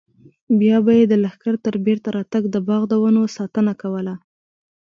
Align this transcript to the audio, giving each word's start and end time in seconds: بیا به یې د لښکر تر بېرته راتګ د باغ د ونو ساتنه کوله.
بیا 0.59 0.77
به 0.85 0.91
یې 0.99 1.03
د 1.07 1.13
لښکر 1.23 1.55
تر 1.65 1.75
بېرته 1.85 2.07
راتګ 2.17 2.43
د 2.49 2.55
باغ 2.67 2.81
د 2.89 2.93
ونو 3.03 3.21
ساتنه 3.37 3.73
کوله. 3.81 4.13